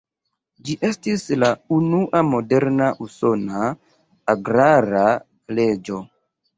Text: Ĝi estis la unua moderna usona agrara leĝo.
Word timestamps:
Ĝi 0.69 0.75
estis 0.87 1.25
la 1.43 1.49
unua 1.77 2.23
moderna 2.31 2.89
usona 3.09 3.63
agrara 4.37 5.09
leĝo. 5.59 6.07